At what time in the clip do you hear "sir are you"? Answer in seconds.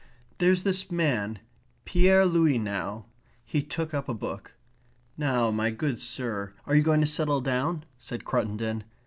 6.01-6.81